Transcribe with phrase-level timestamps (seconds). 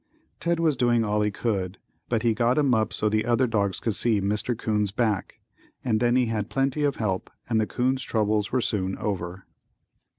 [0.39, 1.77] Ted was doing all he could,
[2.09, 4.57] but he got him up so the other dogs could see Mr.
[4.57, 5.39] 'Coon's back
[5.85, 9.45] and then he had plenty of help and the 'coon's troubles were soon over.